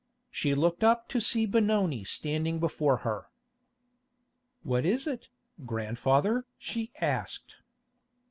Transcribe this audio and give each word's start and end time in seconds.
She 0.31 0.55
looked 0.55 0.83
up 0.83 1.07
to 1.09 1.21
see 1.21 1.45
Benoni 1.45 2.03
standing 2.03 2.59
before 2.59 2.97
her. 3.05 3.27
"What 4.63 4.83
is 4.83 5.05
it, 5.05 5.29
grandfather?" 5.63 6.47
she 6.57 6.91
asked. 6.99 7.57